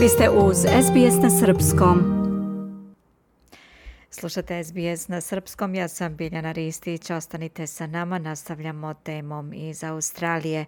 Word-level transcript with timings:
Vi 0.00 0.08
ste 0.08 0.30
uz 0.30 0.56
SBS 0.56 1.22
na 1.22 1.30
Srpskom. 1.30 1.98
Slušate 4.10 4.64
SBS 4.64 5.08
na 5.08 5.20
Srpskom, 5.20 5.74
ja 5.74 5.88
sam 5.88 6.16
Biljana 6.16 6.52
Ristić, 6.52 7.10
ostanite 7.10 7.66
sa 7.66 7.86
nama, 7.86 8.18
nastavljamo 8.18 8.94
temom 8.94 9.52
iz 9.52 9.84
Australije. 9.84 10.66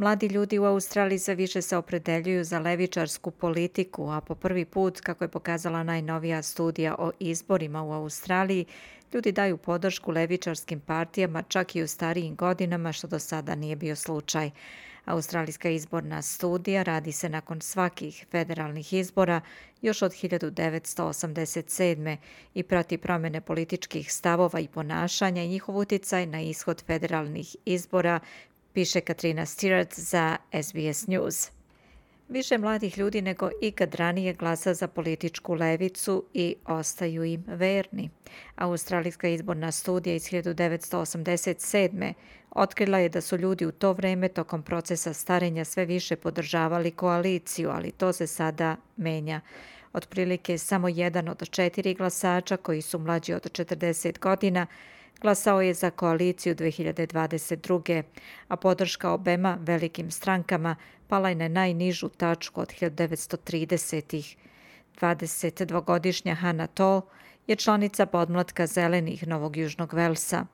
Mladi 0.00 0.26
ljudi 0.26 0.58
u 0.58 0.64
Australiji 0.64 1.18
sve 1.18 1.34
više 1.34 1.62
se 1.62 1.76
opredeljuju 1.76 2.44
za 2.44 2.58
levičarsku 2.58 3.30
politiku, 3.30 4.10
a 4.10 4.20
po 4.20 4.34
prvi 4.34 4.64
put, 4.64 5.00
kako 5.00 5.24
je 5.24 5.28
pokazala 5.28 5.82
najnovija 5.82 6.42
studija 6.42 6.94
o 6.98 7.10
izborima 7.18 7.82
u 7.82 7.92
Australiji, 7.92 8.64
ljudi 9.12 9.32
daju 9.32 9.56
podršku 9.56 10.12
levičarskim 10.12 10.80
partijama 10.80 11.42
čak 11.42 11.76
i 11.76 11.82
u 11.82 11.88
starijim 11.88 12.36
godinama, 12.36 12.92
što 12.92 13.06
do 13.06 13.18
sada 13.18 13.54
nije 13.54 13.76
bio 13.76 13.96
slučaj. 13.96 14.50
Australijska 15.04 15.68
izborna 15.68 16.22
studija 16.22 16.82
radi 16.82 17.12
se 17.12 17.28
nakon 17.28 17.60
svakih 17.60 18.26
federalnih 18.30 18.92
izbora 18.92 19.40
još 19.82 20.02
od 20.02 20.12
1987. 20.12 22.16
i 22.54 22.62
prati 22.62 22.98
promjene 22.98 23.40
političkih 23.40 24.12
stavova 24.12 24.60
i 24.60 24.68
ponašanja 24.68 25.42
i 25.42 25.48
njihov 25.48 25.76
utjecaj 25.76 26.26
na 26.26 26.40
ishod 26.40 26.82
federalnih 26.86 27.56
izbora, 27.64 28.20
piše 28.72 29.00
Katrina 29.00 29.42
Stewart 29.42 30.00
za 30.00 30.36
SBS 30.62 31.06
News. 31.06 31.50
Više 32.28 32.58
mladih 32.58 32.98
ljudi 32.98 33.22
nego 33.22 33.50
ikad 33.62 33.94
ranije 33.94 34.34
glasa 34.34 34.74
za 34.74 34.88
političku 34.88 35.54
levicu 35.54 36.24
i 36.34 36.56
ostaju 36.66 37.24
im 37.24 37.44
verni. 37.46 38.10
Australijska 38.56 39.28
izborna 39.28 39.72
studija 39.72 40.14
iz 40.14 40.22
1987. 40.22 42.12
otkrila 42.50 42.98
je 42.98 43.08
da 43.08 43.20
su 43.20 43.36
ljudi 43.36 43.66
u 43.66 43.72
to 43.72 43.92
vreme 43.92 44.28
tokom 44.28 44.62
procesa 44.62 45.12
starenja 45.12 45.64
sve 45.64 45.84
više 45.84 46.16
podržavali 46.16 46.90
koaliciju, 46.90 47.70
ali 47.70 47.90
to 47.90 48.12
se 48.12 48.26
sada 48.26 48.76
menja. 48.96 49.40
Otprilike 49.92 50.58
samo 50.58 50.88
jedan 50.88 51.28
od 51.28 51.50
četiri 51.50 51.94
glasača 51.94 52.56
koji 52.56 52.82
su 52.82 52.98
mlađi 52.98 53.32
od 53.32 53.42
40 53.42 54.18
godina 54.18 54.66
glasao 55.20 55.60
je 55.62 55.74
za 55.74 55.90
koaliciju 55.90 56.54
2022. 56.54 58.02
a 58.48 58.56
podrška 58.56 59.10
obema 59.10 59.58
velikim 59.60 60.10
strankama 60.10 60.76
pala 61.08 61.28
je 61.28 61.34
na 61.34 61.48
najnižu 61.48 62.08
tačku 62.08 62.60
od 62.60 62.68
1930-ih. 62.68 64.36
22-godišnja 65.00 66.34
Hana 66.34 66.66
Toll 66.66 67.02
je 67.46 67.56
članica 67.56 68.06
podmlatka 68.06 68.66
zelenih 68.66 69.26
Novog 69.26 69.56
Južnog 69.56 69.94
Velsa. 69.94 70.46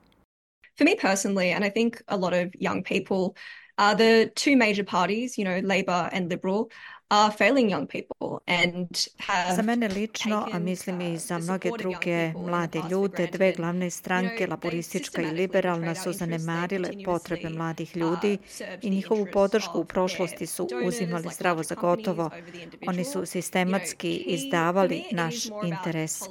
For 0.77 0.85
me 0.85 0.95
personally, 1.01 1.55
and 1.55 1.65
I 1.65 1.69
think 1.69 2.01
a 2.07 2.15
lot 2.15 2.33
of 2.33 2.53
young 2.59 2.83
people, 2.83 3.33
are 3.77 3.95
the 3.95 4.31
two 4.35 4.55
major 4.57 4.83
parties, 4.83 5.37
you 5.37 5.45
know, 5.45 5.61
Labour 5.63 6.09
and 6.11 6.29
Liberal, 6.29 6.69
are 7.09 7.31
failing 7.31 7.69
young 7.69 7.87
people 7.87 8.41
and 8.47 9.07
have 9.17 9.55
Za 9.55 9.61
mene 9.61 9.87
lično, 9.87 10.47
a 10.53 10.59
mislim 10.59 11.01
i 11.01 11.17
za 11.17 11.37
mnoge 11.37 11.69
druge 11.77 12.33
mlade 12.33 12.81
ljude, 12.91 13.27
dve 13.27 13.53
glavne 13.53 13.89
stranke, 13.89 14.47
laboristička 14.47 15.21
i 15.21 15.31
liberalna, 15.31 15.95
su 15.95 16.13
zanemarile 16.13 16.89
potrebe 17.05 17.49
mladih 17.49 17.97
ljudi 17.97 18.37
i 18.81 18.89
njihovu 18.89 19.27
podršku 19.33 19.79
u 19.79 19.85
prošlosti 19.85 20.45
su 20.45 20.67
uzimali 20.85 21.29
zdravo 21.33 21.63
za 21.63 21.75
gotovo. 21.75 22.29
Oni 22.87 23.03
su 23.03 23.25
sistematski 23.25 24.15
izdavali 24.15 25.03
naš 25.11 25.35
interes, 25.45 26.21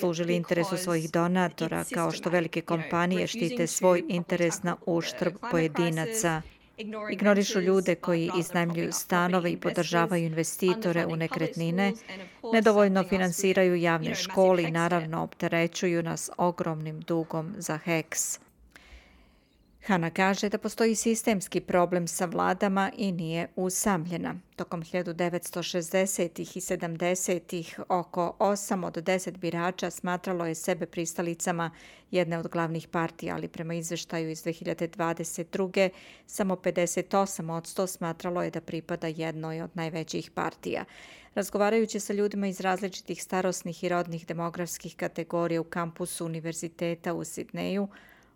služili 0.00 0.36
interesu 0.36 0.76
svojih 0.76 1.10
donatora, 1.10 1.84
kao 1.94 2.10
što 2.10 2.30
velike 2.30 2.60
kompanije 2.60 3.26
štite 3.26 3.66
svoj 3.66 4.04
interes 4.08 4.62
na 4.62 4.76
uštrb 4.86 5.34
pojedinaca. 5.50 6.42
Ignorišu 7.10 7.60
ljude 7.60 7.94
koji 7.94 8.30
iznajmljuju 8.38 8.92
stanove 8.92 9.52
i 9.52 9.56
podržavaju 9.56 10.24
investitore 10.24 11.06
u 11.06 11.16
nekretnine, 11.16 11.92
nedovoljno 12.52 13.04
finansiraju 13.04 13.74
javne 13.74 14.14
škole 14.14 14.62
i 14.62 14.70
naravno 14.70 15.22
opterećuju 15.22 16.02
nas 16.02 16.30
ogromnim 16.36 17.00
dugom 17.00 17.54
za 17.58 17.78
heks. 17.78 18.43
Hanna 19.86 20.10
kaže 20.10 20.48
da 20.48 20.58
postoji 20.58 20.94
sistemski 20.94 21.60
problem 21.60 22.08
sa 22.08 22.24
vladama 22.24 22.90
i 22.96 23.12
nije 23.12 23.48
usamljena. 23.56 24.34
Tokom 24.56 24.82
1960-ih 24.82 26.56
i 26.56 26.60
70-ih 26.60 27.80
oko 27.88 28.36
8 28.38 28.86
od 28.86 28.96
10 28.96 29.36
birača 29.36 29.90
smatralo 29.90 30.46
je 30.46 30.54
sebe 30.54 30.86
pristalicama 30.86 31.70
jedne 32.10 32.38
od 32.38 32.48
glavnih 32.48 32.88
partija, 32.88 33.34
ali 33.34 33.48
prema 33.48 33.74
izveštaju 33.74 34.30
iz 34.30 34.44
2022. 34.44 35.88
samo 36.26 36.54
58 36.54 37.52
od 37.52 37.64
100 37.64 37.86
smatralo 37.86 38.42
je 38.42 38.50
da 38.50 38.60
pripada 38.60 39.06
jednoj 39.06 39.62
od 39.62 39.70
najvećih 39.74 40.30
partija. 40.30 40.84
Razgovarajući 41.34 42.00
sa 42.00 42.12
ljudima 42.12 42.46
iz 42.46 42.60
različitih 42.60 43.22
starosnih 43.22 43.84
i 43.84 43.88
rodnih 43.88 44.26
demografskih 44.26 44.96
kategorija 44.96 45.60
u 45.60 45.64
kampusu 45.64 46.26
Univerziteta 46.26 47.14
u 47.14 47.24
Sidneju, 47.24 47.88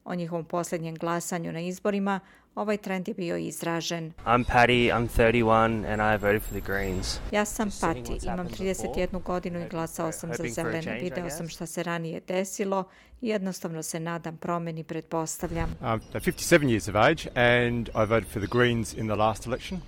o 0.09 0.15
njihovom 0.15 0.45
posljednjem 0.45 0.95
glasanju 0.95 1.53
na 1.53 1.61
izborima, 1.61 2.21
ovaj 2.55 2.77
trend 2.77 3.09
je 3.09 3.15
bio 3.15 3.37
izražen. 3.37 4.13
I'm 4.27 4.45
Patty, 4.45 4.93
I'm 4.93 5.09
31 5.17 5.93
and 5.93 6.01
I 6.15 6.27
voted 6.27 6.43
for 6.43 6.61
the 6.61 6.73
Greens. 6.73 7.19
Ja 7.33 7.45
sam 7.45 7.71
Patty, 7.71 8.33
imam 8.33 8.49
31 8.49 9.23
godinu 9.23 9.61
i 9.61 9.69
glasao 9.69 10.13
sam 10.13 10.31
za 10.35 10.45
zelene. 10.49 10.99
Video 11.01 11.31
sam 11.31 11.49
šta 11.49 11.67
se 11.67 11.83
ranije 11.83 12.21
desilo 12.29 12.85
i 13.21 13.29
jednostavno 13.29 13.83
se 13.83 14.01
nadam 14.01 14.37
promjeni, 14.37 14.85
pretpostavljam. 14.85 15.75
I'm 15.83 16.01
57 16.13 16.59
years 16.59 16.89
of 16.91 16.97
age 16.97 17.41
and 17.41 17.89
I 17.89 18.07
voted 18.07 18.29
for 18.33 18.43
the 18.43 18.59
Greens 18.59 18.95
in 18.95 19.07
the 19.07 19.17
last 19.17 19.47
election. 19.47 19.81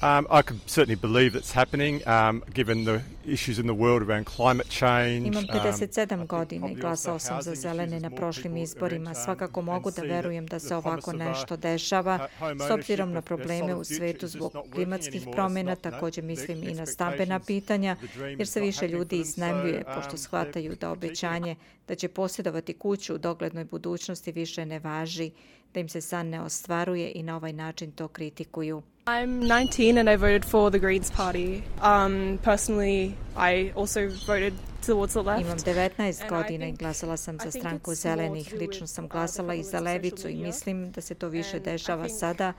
Um, 0.00 0.28
I 0.30 0.42
can 0.42 0.60
certainly 0.66 0.94
believe 0.94 1.32
that's 1.32 1.50
happening, 1.50 2.06
um, 2.06 2.44
given 2.54 2.84
the 2.84 3.02
issues 3.26 3.58
in 3.58 3.66
the 3.66 3.74
world 3.74 4.02
around 4.02 4.26
climate 4.26 4.68
change. 4.68 5.26
Imam 5.26 5.44
57 5.46 6.20
um, 6.20 6.26
godina 6.26 6.70
i 6.70 6.74
glasao 6.74 7.18
sam 7.18 7.42
za 7.42 7.54
zelene 7.54 8.00
na 8.00 8.10
prošlim 8.10 8.56
izborima. 8.56 9.14
Svakako 9.14 9.62
mogu 9.62 9.90
da 9.90 10.02
verujem 10.02 10.46
da 10.46 10.58
se 10.58 10.76
ovako 10.76 11.12
nešto 11.12 11.56
dešava. 11.56 12.28
S 12.68 12.70
obzirom 12.70 13.12
na 13.12 13.22
probleme 13.22 13.74
u 13.74 13.84
svetu 13.84 14.26
zbog 14.26 14.52
klimatskih 14.72 15.26
promjena, 15.32 15.76
također 15.76 16.24
mislim 16.24 16.62
i 16.62 16.74
na 16.74 16.86
stambena 16.86 17.40
pitanja, 17.40 17.96
jer 18.38 18.48
se 18.48 18.60
više 18.60 18.88
ljudi 18.88 19.18
iznajmljuje, 19.20 19.84
pošto 19.94 20.12
um, 20.12 20.18
shvataju 20.18 20.76
da 20.80 20.90
obećanje 20.90 21.56
da 21.88 21.94
će 21.94 22.08
posjedovati 22.08 22.72
kuću 22.72 23.14
u 23.14 23.18
doglednoj 23.18 23.64
budućnosti 23.64 24.32
više 24.32 24.66
ne 24.66 24.78
važi, 24.78 25.30
da 25.74 25.80
im 25.80 25.88
se 25.88 26.00
san 26.00 26.28
ne 26.28 26.40
ostvaruje 26.40 27.12
i 27.14 27.22
na 27.22 27.36
ovaj 27.36 27.52
način 27.52 27.92
to 27.92 28.08
kritikuju. 28.08 28.82
I'm 29.06 29.48
19 29.48 29.98
and 29.98 30.08
I 30.08 30.16
voted 30.16 30.44
for 30.44 30.70
the 30.70 30.78
Greens 30.78 31.10
Party. 31.10 31.62
Um, 31.82 32.38
personally, 32.44 33.14
I 33.36 33.72
also 33.76 34.00
voted 34.26 34.54
towards 34.86 35.12
the 35.12 35.22
left. 35.22 35.40
Imam 35.40 35.58
19 35.58 36.28
godina 36.28 36.66
i 36.66 36.72
glasala 36.72 37.16
sam 37.16 37.38
za 37.44 37.50
stranku 37.50 37.94
zelenih. 37.94 38.52
Lično 38.52 38.86
sam 38.86 39.04
uh, 39.04 39.10
glasala 39.10 39.54
i 39.54 39.62
za 39.62 39.80
levicu 39.80 40.28
i 40.28 40.34
mislim 40.34 40.92
da 40.92 41.00
se 41.00 41.14
to 41.14 41.28
više 41.28 41.60
dešava 41.60 42.08
sada 42.08 42.52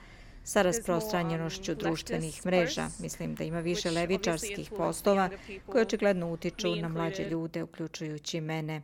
sa 0.44 0.62
rasprostranjenošću 0.62 1.74
društvenih 1.74 2.46
mreža. 2.46 2.88
Mislim 2.98 3.34
da 3.34 3.44
ima 3.44 3.60
više 3.60 3.90
levičarskih 3.90 4.70
postova 4.76 5.30
koji 5.66 5.82
očigledno 5.82 6.32
utiču 6.32 6.76
na 6.76 6.88
mlađe 6.88 7.24
ljude, 7.24 7.62
uključujući 7.62 8.40
mene. 8.40 8.82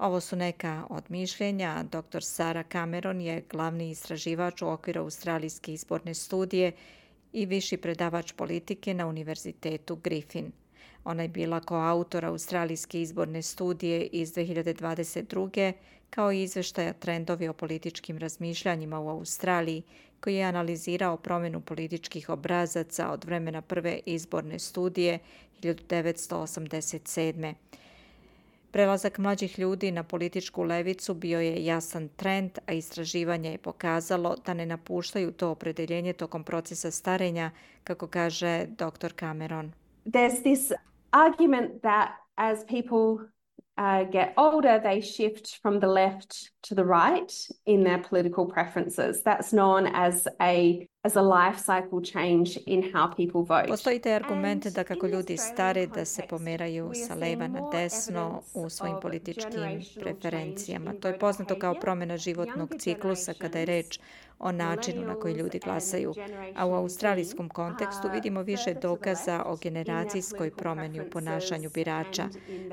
Ovo 0.00 0.20
su 0.20 0.36
neka 0.36 0.86
od 0.90 1.04
mišljenja. 1.08 1.82
Dr. 1.82 2.22
Sara 2.22 2.62
Cameron 2.62 3.20
je 3.20 3.44
glavni 3.50 3.90
istraživač 3.90 4.62
u 4.62 4.68
okviru 4.68 5.00
Australijske 5.00 5.72
izborne 5.72 6.14
studije 6.14 6.72
i 7.32 7.46
viši 7.46 7.76
predavač 7.76 8.32
politike 8.32 8.94
na 8.94 9.06
Univerzitetu 9.06 9.96
Griffin. 9.96 10.52
Ona 11.04 11.22
je 11.22 11.28
bila 11.28 11.60
koautor 11.60 12.24
Australijske 12.24 13.02
izborne 13.02 13.42
studije 13.42 14.06
iz 14.06 14.34
2022. 14.34 15.72
kao 16.10 16.32
i 16.32 16.42
izveštaja 16.42 16.92
trendovi 16.92 17.48
o 17.48 17.52
političkim 17.52 18.18
razmišljanjima 18.18 19.00
u 19.00 19.08
Australiji, 19.08 19.82
koji 20.20 20.34
je 20.34 20.44
analizirao 20.44 21.16
promjenu 21.16 21.60
političkih 21.60 22.28
obrazaca 22.28 23.10
od 23.10 23.24
vremena 23.24 23.62
prve 23.62 24.00
izborne 24.06 24.58
studije 24.58 25.18
1987. 25.62 27.54
Prelazak 28.70 29.18
mlađih 29.18 29.58
ljudi 29.58 29.90
na 29.90 30.02
političku 30.02 30.62
levicu 30.62 31.14
bio 31.14 31.40
je 31.40 31.64
jasan 31.64 32.08
trend, 32.08 32.50
a 32.66 32.72
istraživanje 32.72 33.50
je 33.50 33.58
pokazalo 33.58 34.36
da 34.46 34.54
ne 34.54 34.66
napuštaju 34.66 35.32
to 35.32 35.50
opredeljenje 35.50 36.12
tokom 36.12 36.44
procesa 36.44 36.90
starenja, 36.90 37.50
kako 37.84 38.06
kaže 38.06 38.66
dr. 38.66 39.12
Cameron. 39.18 39.72
There's 40.06 40.42
this 40.42 40.72
argument 41.10 41.82
that 41.82 42.08
as 42.36 42.64
people 42.64 43.26
uh, 43.76 44.10
get 44.12 44.32
older, 44.36 44.80
they 44.82 45.02
shift 45.02 45.60
from 45.62 45.80
the 45.80 45.86
left 45.86 46.30
to 46.68 46.74
the 46.74 46.84
right 46.84 47.32
in 47.66 47.84
their 47.84 48.02
political 48.08 48.48
preferences. 48.48 49.22
That's 49.22 49.52
known 49.52 49.86
as 49.94 50.26
a 50.40 50.86
as 51.02 51.16
a 51.16 51.22
life 51.22 51.58
cycle 51.58 52.00
change 52.12 52.58
in 52.66 52.92
how 52.92 53.14
people 53.16 53.40
vote. 53.40 53.68
Postoji 53.68 53.98
taj 53.98 54.14
argument 54.14 54.66
da 54.66 54.84
kako 54.84 55.06
ljudi 55.06 55.36
stare 55.36 55.86
da 55.86 56.04
se 56.04 56.22
pomeraju 56.28 56.90
sa 56.94 57.14
leva 57.14 57.48
na 57.48 57.70
desno 57.72 58.42
u 58.54 58.68
svojim 58.68 58.96
političkim 59.02 59.80
preferencijama. 60.00 60.92
To 61.00 61.08
je 61.08 61.18
poznato 61.18 61.58
kao 61.58 61.74
promjena 61.74 62.16
životnog 62.16 62.70
ciklusa 62.78 63.34
kada 63.34 63.58
je 63.58 63.66
reč 63.66 63.98
o 64.40 64.52
načinu 64.52 65.02
na 65.06 65.14
koji 65.14 65.34
ljudi 65.34 65.58
glasaju, 65.58 66.14
a 66.56 66.66
u 66.66 66.74
australijskom 66.74 67.48
kontekstu 67.48 68.08
vidimo 68.12 68.42
više 68.42 68.74
dokaza 68.74 69.42
o 69.46 69.56
generacijskoj 69.56 70.50
promjeni 70.50 71.00
u 71.00 71.10
ponašanju 71.10 71.70
birača. 71.74 72.28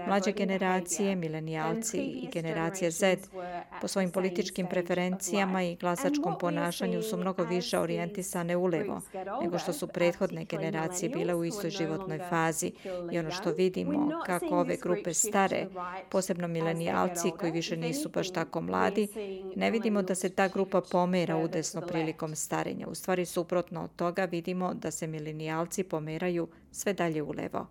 Mlađe 0.07 0.31
generacije, 0.31 1.15
milenijalci 1.15 1.97
i 1.97 2.27
generacija 2.33 2.91
Z 2.91 3.17
po 3.81 3.87
svojim 3.87 4.11
političkim 4.11 4.67
preferencijama 4.67 5.63
i 5.63 5.75
glasačkom 5.75 6.37
ponašanju 6.39 7.01
su 7.01 7.17
mnogo 7.17 7.43
više 7.43 7.79
orijentisane 7.79 8.57
ulevo 8.57 9.01
nego 9.41 9.59
što 9.59 9.73
su 9.73 9.87
prethodne 9.87 10.45
generacije 10.45 11.09
bile 11.09 11.35
u 11.35 11.45
istoj 11.45 11.69
životnoj 11.69 12.19
fazi. 12.29 12.71
I 13.11 13.19
ono 13.19 13.31
što 13.31 13.51
vidimo 13.51 14.09
kako 14.25 14.59
ove 14.59 14.77
grupe 14.81 15.13
stare, 15.13 15.67
posebno 16.09 16.47
milenijalci 16.47 17.31
koji 17.39 17.51
više 17.51 17.77
nisu 17.77 18.09
baš 18.09 18.31
tako 18.31 18.61
mladi, 18.61 19.07
ne 19.55 19.71
vidimo 19.71 20.01
da 20.01 20.15
se 20.15 20.29
ta 20.29 20.47
grupa 20.47 20.81
pomera 20.91 21.37
udesno 21.57 21.81
prilikom 21.81 22.35
starenja. 22.35 22.87
U 22.87 22.95
stvari 22.95 23.25
suprotno 23.25 23.83
od 23.83 23.95
toga 23.95 24.25
vidimo 24.25 24.73
da 24.73 24.91
se 24.91 25.07
milenijalci 25.07 25.83
pomeraju 25.83 26.47
sve 26.71 26.93
dalje 26.93 27.23
ulevo. 27.23 27.67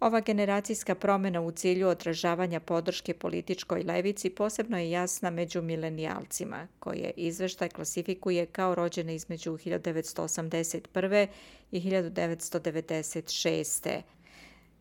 Ova 0.00 0.20
generacijska 0.20 0.94
promjena 0.94 1.40
u 1.40 1.50
cilju 1.50 1.88
odražavanja 1.88 2.60
podrške 2.60 3.14
političkoj 3.14 3.82
levici 3.82 4.30
posebno 4.30 4.78
je 4.78 4.90
jasna 4.90 5.30
među 5.30 5.62
milenijalcima, 5.62 6.66
koje 6.78 7.12
izveštaj 7.16 7.68
klasifikuje 7.68 8.46
kao 8.46 8.74
rođene 8.74 9.14
između 9.14 9.52
1981. 9.52 11.26
i 11.70 11.80
1996. 11.80 14.00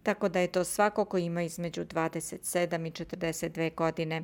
Tako 0.03 0.29
da 0.29 0.39
je 0.39 0.47
to 0.47 0.63
svako 0.63 1.05
ko 1.05 1.17
ima 1.17 1.43
između 1.43 1.85
27 1.85 2.87
i 2.87 2.91
42 2.91 3.75
godine. 3.75 4.23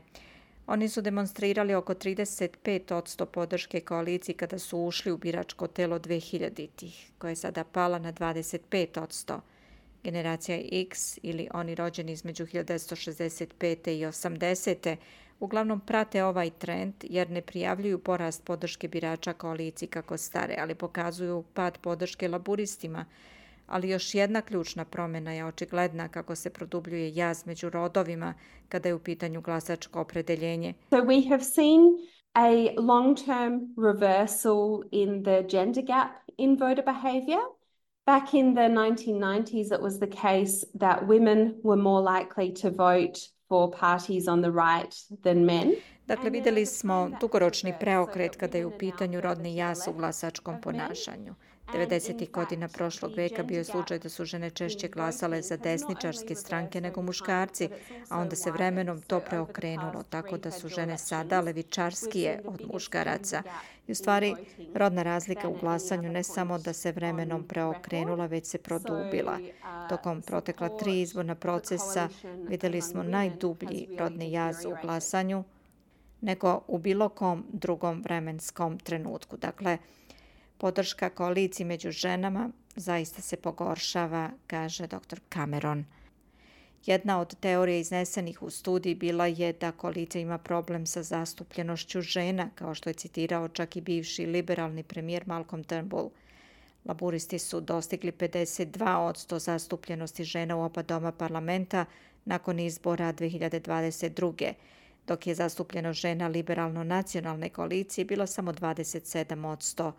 Oni 0.71 0.89
su 0.89 1.01
demonstrirali 1.01 1.73
oko 1.73 1.93
35% 1.93 3.25
podrške 3.25 3.79
koaliciji 3.79 4.35
kada 4.35 4.59
su 4.59 4.79
ušli 4.79 5.11
u 5.11 5.17
biračko 5.17 5.67
telo 5.67 5.99
2000-ih, 5.99 7.11
koje 7.17 7.31
je 7.31 7.35
sada 7.35 7.63
pala 7.63 7.99
na 7.99 8.13
25%. 8.13 9.39
Generacija 10.03 10.57
X 10.71 11.19
ili 11.21 11.47
oni 11.53 11.75
rođeni 11.75 12.11
između 12.11 12.45
1965. 12.45 13.89
i 13.91 14.05
80. 14.05 14.95
uglavnom 15.39 15.79
prate 15.79 16.23
ovaj 16.23 16.49
trend 16.49 16.93
jer 17.03 17.29
ne 17.29 17.41
prijavljuju 17.41 17.99
porast 17.99 18.43
podrške 18.43 18.87
birača 18.87 19.33
koaliciji 19.33 19.89
kako 19.89 20.17
stare, 20.17 20.55
ali 20.59 20.75
pokazuju 20.75 21.43
pad 21.53 21.77
podrške 21.77 22.27
laburistima, 22.27 23.05
ali 23.71 23.89
još 23.89 24.15
jedna 24.15 24.41
ključna 24.41 24.85
promjena 24.85 25.33
je 25.33 25.45
očigledna 25.45 26.07
kako 26.07 26.35
se 26.35 26.49
produbljuje 26.49 27.15
jaz 27.15 27.45
među 27.45 27.69
rodovima 27.69 28.33
kada 28.69 28.89
je 28.89 28.95
u 28.95 28.99
pitanju 28.99 29.41
glasačko 29.41 30.01
opredeljenje. 30.01 30.73
So 30.89 30.97
we 30.97 31.29
have 31.29 31.43
seen 31.43 31.81
a 32.33 32.49
long-term 32.77 33.73
reversal 33.77 34.83
in 34.91 35.23
the 35.23 35.43
gender 35.49 35.83
gap 35.83 36.11
in 36.37 36.57
voter 36.59 36.85
behavior. 36.85 37.41
Back 38.05 38.33
in 38.33 38.55
the 38.55 38.67
1990s, 38.67 39.71
it 39.71 39.81
was 39.81 39.99
the 39.99 40.07
case 40.07 40.65
that 40.79 41.07
women 41.07 41.61
were 41.63 41.81
more 41.81 42.01
likely 42.01 42.53
to 42.61 42.69
vote 42.69 43.19
for 43.49 43.71
parties 43.79 44.27
on 44.27 44.41
the 44.41 44.51
right 44.51 44.95
than 45.23 45.45
men. 45.45 45.71
Dakle, 46.07 46.29
videli 46.29 46.65
smo 46.65 47.09
dugoročni 47.21 47.73
preokret 47.79 48.35
kada 48.35 48.57
je 48.57 48.65
u 48.65 48.71
pitanju 48.77 49.21
rodni 49.21 49.55
jas 49.55 49.87
u 49.87 49.93
glasačkom 49.93 50.61
ponašanju. 50.61 51.35
90. 51.73 52.31
godina 52.31 52.67
prošlog 52.67 53.11
veka 53.15 53.43
bio 53.43 53.57
je 53.57 53.63
slučaj 53.63 53.99
da 53.99 54.09
su 54.09 54.25
žene 54.25 54.49
češće 54.49 54.87
glasale 54.87 55.41
za 55.41 55.57
desničarske 55.57 56.35
stranke 56.35 56.81
nego 56.81 57.01
muškarci, 57.01 57.69
a 58.09 58.19
onda 58.19 58.35
se 58.35 58.51
vremenom 58.51 59.01
to 59.01 59.19
preokrenulo, 59.19 60.03
tako 60.09 60.37
da 60.37 60.51
su 60.51 60.67
žene 60.67 60.97
sada 60.97 61.41
levičarskije 61.41 62.41
od 62.45 62.61
muškaraca. 62.73 63.43
I 63.87 63.91
u 63.91 63.95
stvari, 63.95 64.35
rodna 64.75 65.03
razlika 65.03 65.47
u 65.47 65.57
glasanju 65.59 66.11
ne 66.11 66.23
samo 66.23 66.57
da 66.57 66.73
se 66.73 66.91
vremenom 66.91 67.47
preokrenula, 67.47 68.25
već 68.25 68.45
se 68.45 68.57
produbila. 68.57 69.39
Tokom 69.89 70.21
protekla 70.21 70.69
tri 70.77 71.01
izborna 71.01 71.35
procesa 71.35 72.09
videli 72.49 72.81
smo 72.81 73.03
najdublji 73.03 73.87
rodni 73.99 74.31
jaz 74.31 74.65
u 74.65 74.75
glasanju 74.81 75.43
nego 76.21 76.61
u 76.67 76.77
bilo 76.77 77.09
kom 77.09 77.45
drugom 77.51 78.01
vremenskom 78.01 78.79
trenutku. 78.79 79.37
Dakle, 79.37 79.77
Podrška 80.61 81.09
koaliciji 81.09 81.65
među 81.65 81.91
ženama 81.91 82.49
zaista 82.75 83.21
se 83.21 83.37
pogoršava, 83.37 84.29
kaže 84.47 84.87
dr. 84.87 85.19
Cameron. 85.33 85.85
Jedna 86.85 87.19
od 87.19 87.35
teorija 87.39 87.77
iznesenih 87.77 88.43
u 88.43 88.49
studiji 88.49 88.95
bila 88.95 89.25
je 89.25 89.53
da 89.53 89.71
koalicija 89.71 90.21
ima 90.21 90.37
problem 90.37 90.85
sa 90.85 91.03
zastupljenošću 91.03 92.01
žena, 92.01 92.49
kao 92.55 92.75
što 92.75 92.89
je 92.89 92.93
citirao 92.93 93.47
čak 93.47 93.75
i 93.75 93.81
bivši 93.81 94.25
liberalni 94.25 94.83
premijer 94.83 95.23
Malcolm 95.27 95.63
Turnbull. 95.63 96.09
Laburisti 96.85 97.39
su 97.39 97.61
dostigli 97.61 98.11
52 98.11 98.97
od 98.97 99.15
100 99.15 99.39
zastupljenosti 99.39 100.23
žena 100.23 100.55
u 100.55 100.61
oba 100.61 100.83
doma 100.83 101.11
parlamenta 101.11 101.85
nakon 102.25 102.59
izbora 102.59 103.13
2022. 103.13 104.53
dok 105.07 105.27
je 105.27 105.35
zastupljeno 105.35 105.93
žena 105.93 106.27
liberalno-nacionalne 106.27 107.49
koalicije 107.49 108.05
bilo 108.05 108.27
samo 108.27 108.53
27 108.53 109.47
od 109.47 109.59
100. 109.59 109.91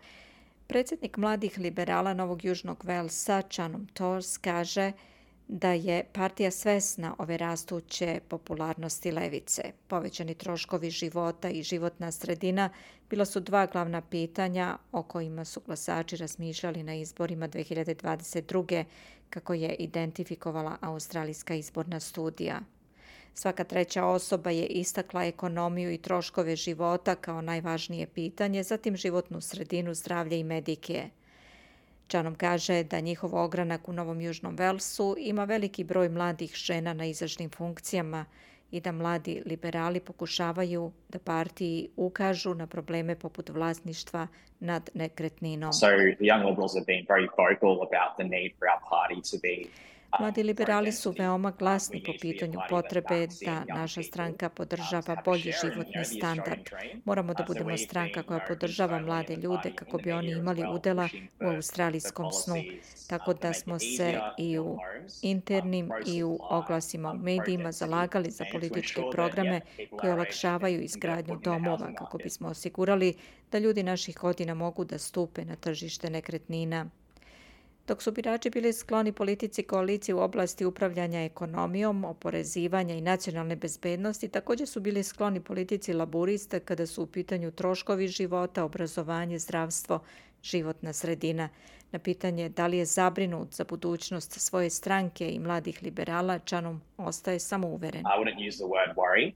Predsjednik 0.67 1.17
mladih 1.17 1.59
liberala 1.59 2.13
Novog 2.13 2.45
Južnog 2.45 2.85
Velsa, 2.85 3.41
Chanom 3.41 3.87
Tors, 3.93 4.37
kaže 4.37 4.91
da 5.47 5.71
je 5.73 6.03
partija 6.13 6.51
svesna 6.51 7.15
ove 7.17 7.37
rastuće 7.37 8.19
popularnosti 8.27 9.11
levice. 9.11 9.61
Povećani 9.87 10.35
troškovi 10.35 10.89
života 10.89 11.49
i 11.49 11.63
životna 11.63 12.11
sredina 12.11 12.69
bila 13.09 13.25
su 13.25 13.39
dva 13.39 13.65
glavna 13.65 14.01
pitanja 14.01 14.77
o 14.91 15.03
kojima 15.03 15.45
su 15.45 15.61
glasači 15.65 16.17
razmišljali 16.17 16.83
na 16.83 16.95
izborima 16.95 17.47
2022. 17.47 18.83
kako 19.29 19.53
je 19.53 19.75
identifikovala 19.75 20.77
Australijska 20.81 21.55
izborna 21.55 21.99
studija. 21.99 22.59
Svaka 23.33 23.63
treća 23.63 24.05
osoba 24.05 24.49
je 24.49 24.65
istakla 24.65 25.25
ekonomiju 25.25 25.91
i 25.91 25.97
troškove 25.97 26.55
života 26.55 27.15
kao 27.15 27.41
najvažnije 27.41 28.07
pitanje, 28.07 28.63
zatim 28.63 28.97
životnu 28.97 29.41
sredinu, 29.41 29.93
zdravlje 29.93 30.39
i 30.39 30.43
medike. 30.43 31.09
Čanom 32.07 32.35
kaže 32.35 32.83
da 32.83 32.99
njihov 32.99 33.35
ogranak 33.35 33.89
u 33.89 33.93
Novom 33.93 34.21
Južnom 34.21 34.55
Velsu 34.55 35.15
ima 35.19 35.43
veliki 35.43 35.83
broj 35.83 36.09
mladih 36.09 36.55
žena 36.55 36.93
na 36.93 37.05
izražnim 37.05 37.49
funkcijama 37.49 38.25
i 38.71 38.79
da 38.81 38.91
mladi 38.91 39.41
liberali 39.45 39.99
pokušavaju 39.99 40.91
da 41.09 41.19
partiji 41.19 41.89
ukažu 41.95 42.53
na 42.53 42.67
probleme 42.67 43.15
poput 43.15 43.49
vlasništva 43.49 44.27
nad 44.59 44.89
nekretninom. 44.93 45.73
So 45.73 45.87
the 45.87 46.25
young 46.25 46.45
liberals 46.49 46.73
have 46.73 46.85
been 46.85 47.05
very 47.05 47.27
vocal 47.37 47.71
about 47.71 48.11
the 48.17 48.23
need 48.23 48.51
for 48.59 48.67
our 48.73 48.81
party 48.93 49.31
to 49.31 49.37
be 49.41 49.69
Mladi 50.19 50.43
liberali 50.43 50.91
su 50.91 51.13
veoma 51.17 51.51
glasni 51.59 52.03
po 52.03 52.11
pitanju 52.21 52.59
potrebe 52.69 53.27
da 53.45 53.63
naša 53.65 54.03
stranka 54.03 54.49
podržava 54.49 55.21
bolji 55.25 55.53
životni 55.61 56.05
standard. 56.05 56.59
Moramo 57.05 57.33
da 57.33 57.43
budemo 57.43 57.77
stranka 57.77 58.23
koja 58.23 58.39
podržava 58.47 58.99
mlade 58.99 59.35
ljude 59.35 59.71
kako 59.75 59.97
bi 59.97 60.11
oni 60.11 60.31
imali 60.31 60.63
udela 60.73 61.09
u 61.41 61.45
australijskom 61.45 62.31
snu. 62.31 62.55
Tako 63.07 63.33
da 63.33 63.53
smo 63.53 63.79
se 63.79 64.19
i 64.37 64.59
u 64.59 64.77
internim 65.21 65.89
i 66.07 66.23
u 66.23 66.39
oglasima 66.41 67.11
u 67.11 67.17
medijima 67.17 67.71
zalagali 67.71 68.31
za 68.31 68.45
političke 68.51 69.01
programe 69.11 69.61
koje 69.99 70.13
olakšavaju 70.13 70.81
izgradnju 70.81 71.39
domova 71.43 71.93
kako 71.95 72.17
bismo 72.17 72.47
osigurali 72.47 73.13
da 73.51 73.59
ljudi 73.59 73.83
naših 73.83 74.17
godina 74.17 74.53
mogu 74.53 74.85
da 74.85 74.97
stupe 74.97 75.45
na 75.45 75.55
tržište 75.55 76.09
nekretnina. 76.09 76.89
Dok 77.87 78.01
su 78.01 78.11
birači 78.11 78.49
bili 78.49 78.73
skloni 78.73 79.11
politici 79.11 79.63
koalicije 79.63 80.15
u 80.15 80.19
oblasti 80.19 80.65
upravljanja 80.65 81.23
ekonomijom, 81.23 82.05
oporezivanja 82.05 82.95
i 82.95 83.01
nacionalne 83.01 83.55
bezbednosti, 83.55 84.29
također 84.29 84.67
su 84.67 84.79
bili 84.79 85.03
skloni 85.03 85.41
politici 85.41 85.93
laburista 85.93 86.59
kada 86.59 86.85
su 86.85 87.03
u 87.03 87.07
pitanju 87.07 87.51
troškovi 87.51 88.07
života, 88.07 88.63
obrazovanje, 88.63 89.39
zdravstvo, 89.39 89.99
životna 90.43 90.93
sredina. 90.93 91.49
Na 91.91 91.99
pitanje 91.99 92.49
da 92.49 92.67
li 92.67 92.77
je 92.77 92.85
zabrinut 92.85 93.53
za 93.53 93.63
budućnost 93.63 94.31
svoje 94.31 94.69
stranke 94.69 95.29
i 95.29 95.39
mladih 95.39 95.83
liberala, 95.83 96.39
Čanom 96.39 96.81
ostaje 96.97 97.39
samouveren. 97.39 98.01
I 98.01 98.19
wouldn't 98.19 98.47
use 98.47 98.57
the 98.57 98.67
word 98.67 98.95
worry. 98.95 99.33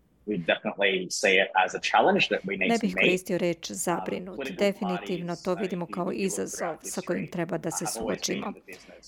Ne 2.68 2.78
bih 2.82 2.96
koristio 2.96 3.38
reč 3.38 3.72
zabrinut. 3.72 4.50
Definitivno 4.60 5.36
to 5.36 5.54
vidimo 5.56 5.86
kao 5.86 6.12
izazov 6.12 6.76
sa 6.84 7.02
kojim 7.02 7.28
treba 7.28 7.58
da 7.58 7.72
se 7.72 7.86
suočimo. 7.86 8.54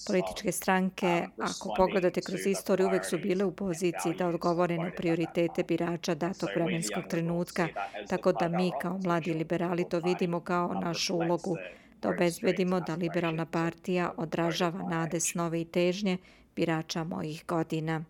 Političke 0.07 0.51
stranke, 0.51 1.27
ako 1.37 1.73
pogledate 1.77 2.21
kroz 2.21 2.45
istoriju, 2.45 2.87
uvek 2.87 3.05
su 3.05 3.17
bile 3.17 3.45
u 3.45 3.51
poziciji 3.51 4.13
da 4.17 4.27
odgovore 4.27 4.77
na 4.77 4.91
prioritete 4.97 5.63
birača 5.63 6.15
datog 6.15 6.49
vremenskog 6.55 7.03
trenutka, 7.09 7.67
tako 8.09 8.31
da 8.31 8.47
mi 8.47 8.71
kao 8.81 8.97
mladi 8.97 9.33
liberali 9.33 9.89
to 9.89 9.99
vidimo 9.99 10.39
kao 10.39 10.73
našu 10.73 11.15
ulogu 11.15 11.57
da 12.01 12.09
obezbedimo 12.09 12.79
da 12.79 12.95
liberalna 12.95 13.45
partija 13.45 14.11
odražava 14.17 14.89
nade, 14.89 15.19
snove 15.19 15.61
i 15.61 15.65
težnje 15.65 16.17
birača 16.55 17.03
mojih 17.03 17.43
godina. 17.47 18.03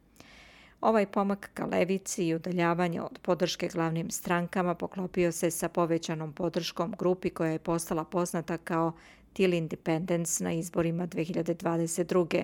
Ovaj 0.81 1.05
pomak 1.05 1.49
ka 1.53 1.65
levici 1.65 2.27
i 2.27 2.35
udaljavanje 2.35 3.01
od 3.01 3.19
podrške 3.21 3.67
glavnim 3.67 4.11
strankama 4.11 4.75
poklopio 4.75 5.31
se 5.31 5.51
sa 5.51 5.69
povećanom 5.69 6.33
podrškom 6.33 6.95
grupi 6.99 7.29
koja 7.29 7.51
je 7.51 7.59
postala 7.59 8.03
poznata 8.03 8.57
kao 8.57 8.91
Till 9.33 9.53
Independence 9.53 10.43
na 10.43 10.51
izborima 10.51 11.07
2022. 11.07 12.43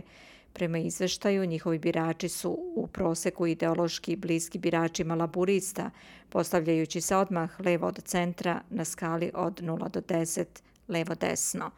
Prema 0.53 0.77
izveštaju, 0.77 1.45
njihovi 1.45 1.79
birači 1.79 2.29
su 2.29 2.57
u 2.75 2.87
proseku 2.87 3.47
ideološki 3.47 4.15
bliski 4.15 4.57
biračima 4.57 5.15
laburista, 5.15 5.89
postavljajući 6.29 7.01
se 7.01 7.15
odmah 7.15 7.59
levo 7.59 7.87
od 7.87 8.03
centra 8.03 8.61
na 8.69 8.85
skali 8.85 9.31
od 9.33 9.61
0 9.61 9.89
do 9.89 10.01
10 10.01 10.45
levo-desno. 10.87 11.71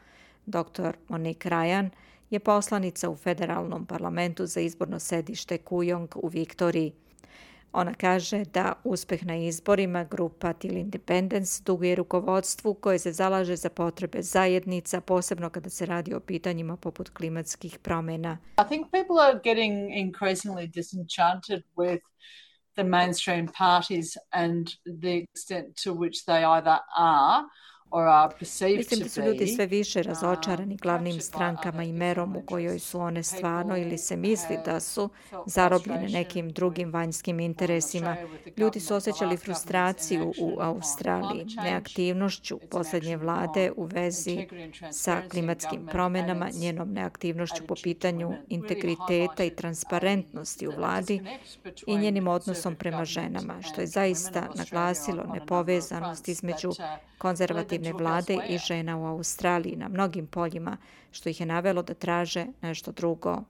Dr. 0.46 0.98
Monique 1.08 1.52
Ryan 1.52 1.90
je 2.30 2.40
poslanica 2.40 3.10
u 3.10 3.16
federalnom 3.16 3.86
parlamentu 3.86 4.46
za 4.46 4.60
izborno 4.60 5.00
sedište 5.00 5.58
Kujong 5.58 6.10
u 6.16 6.28
Viktoriji. 6.28 6.94
Ona 7.74 7.94
kaže 7.94 8.46
da 8.46 8.74
uspeh 8.84 9.26
na 9.26 9.36
izborima 9.36 10.04
grupa 10.04 10.54
Till 10.54 10.78
Independence 10.78 11.64
duguje 11.64 11.96
rukovodstvu 11.96 12.74
koje 12.74 13.00
se 13.00 13.12
zalaže 13.12 13.56
za 13.56 13.70
potrebe 13.70 14.22
zajednica, 14.22 15.02
posebno 15.02 15.50
kada 15.50 15.70
se 15.70 15.86
radi 15.86 16.14
o 16.14 16.20
pitanjima 16.20 16.78
poput 16.78 17.10
klimatskih 17.10 17.80
promjena. 17.80 18.38
I 18.60 18.68
think 18.68 18.92
people 18.92 19.20
are 19.22 19.40
getting 19.44 19.92
increasingly 19.92 20.68
disenchanted 20.68 21.64
with 21.76 22.02
the 22.76 22.84
mainstream 22.84 23.48
parties 23.48 24.18
and 24.32 24.68
the 25.02 25.18
extent 25.18 25.66
to 25.84 25.94
which 25.94 26.26
they 26.26 26.44
either 26.46 26.78
are 26.98 27.44
Mislim 28.78 29.00
da 29.00 29.10
su 29.10 29.22
ljudi 29.22 29.48
sve 29.48 29.66
više 29.66 30.04
razočarani 30.04 30.76
glavnim 30.76 31.22
strankama 31.22 31.84
i 31.84 31.94
merom 31.94 32.36
u 32.36 32.42
kojoj 32.42 32.80
su 32.80 33.00
one 33.00 33.24
stvarno 33.24 33.78
ili 33.78 33.98
se 33.98 34.18
misli 34.18 34.58
da 34.66 34.80
su 34.80 35.10
zarobljene 35.46 36.10
nekim 36.10 36.50
drugim 36.50 36.94
vanjskim 36.94 37.40
interesima. 37.40 38.18
Ljudi 38.58 38.80
su 38.80 38.96
osjećali 38.96 39.38
frustraciju 39.38 40.34
u 40.40 40.58
Australiji, 40.60 41.46
neaktivnošću 41.64 42.60
posljednje 42.70 43.18
vlade 43.18 43.72
u 43.76 43.84
vezi 43.84 44.48
sa 44.92 45.22
klimatskim 45.32 45.88
promenama, 45.92 46.50
njenom 46.60 46.94
neaktivnošću 46.94 47.68
po 47.68 47.76
pitanju 47.84 48.34
integriteta 48.50 49.44
i 49.44 49.56
transparentnosti 49.56 50.68
u 50.68 50.72
vladi 50.78 51.22
i 51.88 51.98
njenim 51.98 52.28
odnosom 52.28 52.76
prema 52.76 53.06
ženama, 53.06 53.62
što 53.62 53.82
je 53.82 53.88
zaista 53.88 54.48
naglasilo 54.56 55.24
nepovezanost 55.34 56.28
između 56.28 56.72
konzervativne 57.78 58.04
vlade 58.04 58.54
i 58.54 58.58
žena 58.58 58.98
u 58.98 59.06
Australiji 59.06 59.76
na 59.76 59.88
mnogim 59.88 60.28
poljima, 60.28 60.78
što 61.12 61.30
ih 61.30 61.40
je 61.40 61.46
navelo 61.46 61.84
da 61.84 61.94
traže 61.94 62.46
nešto 62.62 62.92
drugo. 62.92 63.44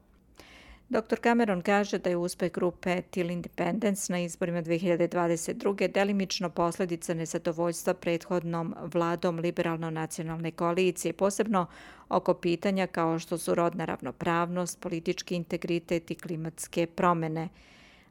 Dr. 0.89 1.19
Cameron 1.23 1.61
kaže 1.61 1.97
da 1.97 2.09
je 2.09 2.17
uspeh 2.17 2.51
grupe 2.51 3.01
Till 3.01 3.31
Independence 3.31 4.13
na 4.13 4.19
izborima 4.19 4.61
2022. 4.61 5.91
delimično 5.91 6.49
posljedica 6.49 7.13
nezadovoljstva 7.13 7.93
prethodnom 7.93 8.75
vladom 8.93 9.39
liberalno-nacionalne 9.39 10.51
koalicije, 10.51 11.13
posebno 11.13 11.65
oko 12.09 12.33
pitanja 12.33 12.87
kao 12.87 13.19
što 13.19 13.37
su 13.37 13.55
rodna 13.55 13.85
ravnopravnost, 13.85 14.79
politički 14.79 15.35
integritet 15.35 16.11
i 16.11 16.15
klimatske 16.15 16.85
promene. 16.87 17.49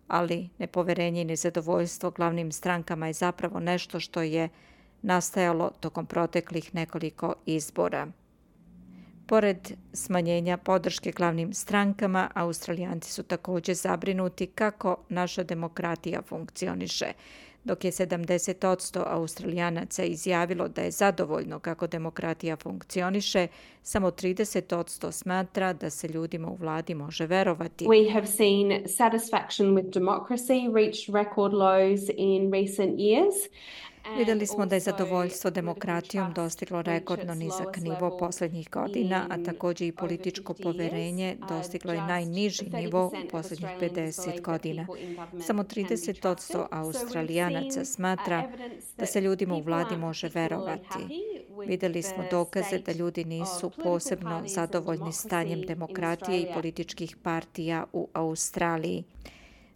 Ali 0.09 0.49
nepoverenje 0.59 1.21
i 1.21 1.25
nezadovoljstvo 1.25 2.11
glavnim 2.11 2.53
strankama 2.53 3.07
je 3.07 3.13
zapravo 3.13 3.61
nešto 3.61 4.01
što 4.01 4.23
je 4.23 4.49
nastajalo 5.03 5.71
tokom 5.81 6.07
proteklih 6.07 6.75
nekoliko 6.75 7.35
izbora. 7.47 8.07
Pored 9.27 9.73
smanjenja 9.93 10.57
podrške 10.57 11.13
glavnim 11.13 11.55
strankama, 11.55 12.31
australijanci 12.35 13.13
su 13.13 13.23
također 13.23 13.75
zabrinuti 13.75 14.47
kako 14.47 14.97
naša 15.09 15.43
demokratija 15.43 16.23
funkcioniše. 16.23 17.07
Dok 17.67 17.85
je 17.85 17.93
70% 17.93 19.03
australijanaca 19.07 20.05
izjavilo 20.05 20.69
da 20.69 20.83
je 20.83 20.91
zadovoljno 20.91 21.59
kako 21.59 21.87
demokratija 21.87 22.57
funkcioniše, 22.57 23.47
samo 23.83 24.11
30% 24.11 25.13
smatra 25.13 25.73
da 25.73 25.91
se 25.91 26.09
ljudima 26.09 26.49
u 26.49 26.55
vladi 26.55 26.95
može 26.95 27.27
verovati. 27.27 27.85
We 27.85 28.13
have 28.13 28.27
seen 28.27 28.89
satisfaction 28.89 29.75
with 29.75 29.91
democracy 29.91 30.75
reach 30.75 30.99
record 31.15 31.53
lows 31.53 32.11
in 32.17 32.53
recent 32.53 32.99
years. 32.99 33.35
Vidjeli 34.15 34.47
smo 34.47 34.67
da 34.67 34.75
je 34.75 34.81
zadovoljstvo 34.81 35.51
demokratijom 35.51 36.33
dostiglo 36.33 36.83
rekordno 36.83 37.35
nizak 37.35 37.77
nivo 37.77 38.19
posljednjih 38.19 38.69
godina, 38.71 39.27
a 39.31 39.43
također 39.45 39.89
i 39.89 39.93
političko 39.93 40.55
poverenje 40.55 41.37
dostiglo 41.49 41.93
je 41.93 42.07
najniži 42.07 42.71
nivo 42.71 43.07
u 43.07 43.29
posljednjih 43.31 43.71
50 43.81 44.41
godina. 44.41 44.87
Samo 45.47 45.63
30% 45.63 46.67
australijanaca 46.71 47.85
smatra 47.85 48.49
da 48.97 49.07
se 49.07 49.21
ljudima 49.21 49.55
u 49.55 49.63
vladi 49.63 49.97
može 49.97 50.31
verovati. 50.35 50.99
Vidjeli 51.67 52.03
smo 52.03 52.25
dokaze 52.31 52.79
da 52.79 52.93
ljudi 52.93 53.25
nisu 53.25 53.71
posebno 53.85 54.43
zadovoljni 54.47 55.13
stanjem 55.13 55.63
demokratije 55.63 56.41
i 56.41 56.55
političkih 56.55 57.17
partija 57.23 57.85
u 57.93 58.09
Australiji. 58.13 59.05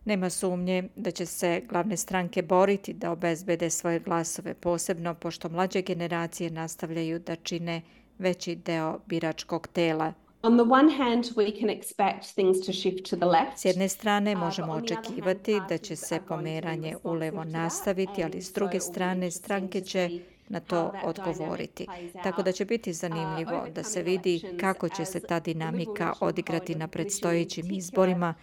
Nema 0.05 0.31
sumnje 0.31 0.89
da 0.97 1.11
će 1.11 1.27
se 1.27 1.63
glavne 1.69 1.97
stranke 1.97 2.43
boriti 2.43 2.93
da 2.93 3.11
obezbede 3.11 3.71
svoje 3.71 4.01
glasove 4.01 4.55
posebno 4.55 5.15
pošto 5.15 5.49
mlađe 5.49 5.83
generacije 5.83 6.51
nastavljaju 6.51 7.19
da 7.19 7.37
čine 7.37 7.83
veći 8.19 8.55
deo 8.55 8.99
biračkog 9.07 9.69
tela. 9.69 10.13
On 10.43 10.57
the 10.57 10.73
one 10.73 10.97
hand, 10.97 11.25
we 11.37 11.61
can 11.61 11.69
expect 11.69 12.35
things 12.35 12.67
to 12.67 12.73
shift 12.73 13.11
to 13.11 13.17
the 13.17 13.27
left. 13.27 13.59
S 13.59 13.65
jedne 13.65 13.89
strane 13.89 14.37
možemo 14.37 14.73
očekivati 14.73 15.61
da 15.69 15.79
će 15.79 15.97
se 15.97 16.21
pomeranje 16.29 16.97
ulevo 17.05 17.45
nastaviti, 17.45 18.25
ali 18.25 18.43
s 18.43 18.53
druge 18.53 18.81
strane 18.81 19.31
stranke 19.31 19.81
će 19.81 20.11
na 20.49 20.61
to 20.61 20.93
odgovoriti. 21.05 21.87
Tako 22.23 22.43
da 22.43 22.53
će 22.53 22.65
biti 22.65 22.93
zanimljivo 22.93 23.67
da 23.75 23.83
se 23.83 24.03
vidi 24.03 24.43
kako 24.61 24.89
će 24.89 25.05
se 25.05 25.21
ta 25.21 25.41
dinamika 25.41 26.13
odigrati 26.21 26.75
na 26.75 26.89
predstojećim 26.89 27.71
izborima 27.71 28.35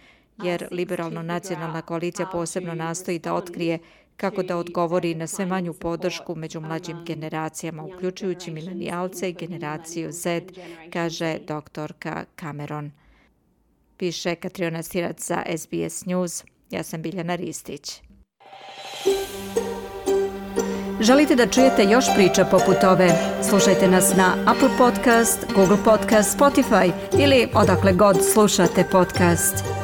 jer 0.42 0.68
liberalno-nacionalna 0.70 1.82
koalicija 1.82 2.26
posebno 2.32 2.74
nastoji 2.74 3.18
da 3.18 3.34
otkrije 3.34 3.78
kako 4.16 4.42
da 4.42 4.56
odgovori 4.56 5.14
na 5.14 5.26
sve 5.26 5.46
manju 5.46 5.74
podršku 5.74 6.34
među 6.34 6.60
mlađim 6.60 7.04
generacijama, 7.04 7.84
uključujući 7.84 8.50
milenijalce 8.50 9.30
i 9.30 9.32
generaciju 9.32 10.12
Z, 10.12 10.42
kaže 10.92 11.38
doktorka 11.46 12.24
Cameron. 12.40 12.90
Piše 13.96 14.34
Katriona 14.34 14.82
Stirac 14.82 15.26
za 15.26 15.42
SBS 15.56 16.04
News. 16.04 16.44
Ja 16.70 16.82
sam 16.82 17.02
Biljana 17.02 17.34
Ristić. 17.34 18.00
Želite 21.00 21.34
da 21.34 21.46
čujete 21.46 21.84
još 21.84 22.04
priča 22.14 22.44
poput 22.44 22.84
ove? 22.84 23.10
Slušajte 23.48 23.88
nas 23.88 24.16
na 24.16 24.34
Apple 24.46 24.70
Podcast, 24.78 25.46
Google 25.54 25.78
Podcast, 25.84 26.38
Spotify 26.38 26.92
ili 27.18 27.48
odakle 27.54 27.92
god 27.92 28.16
slušate 28.32 28.84
podcast. 28.92 29.77